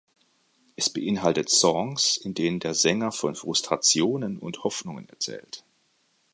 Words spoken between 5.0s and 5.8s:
erzählt.